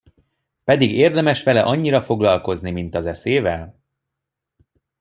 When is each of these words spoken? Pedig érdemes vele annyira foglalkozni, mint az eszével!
Pedig 0.65 0.91
érdemes 0.91 1.43
vele 1.43 1.61
annyira 1.61 2.01
foglalkozni, 2.01 2.71
mint 2.71 2.95
az 2.95 3.05
eszével! 3.05 3.81